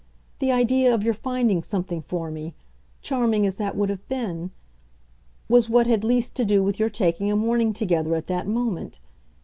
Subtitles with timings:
[0.39, 2.55] The idea of your finding something for me
[3.03, 4.49] charming as that would have been
[5.47, 8.99] was what had least to do with your taking a morning together at that moment.